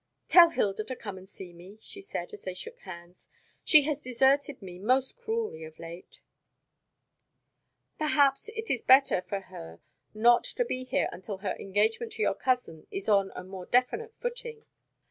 [0.27, 3.27] "Tell Hilda to come and see me," she said, as they shook hands.
[3.63, 6.21] "She has deserted me most cruelly of late."
[7.99, 9.79] "Perhaps it is better for her
[10.15, 14.15] not to be here until her engagement to your cousin is on a more definite
[14.17, 14.63] footing."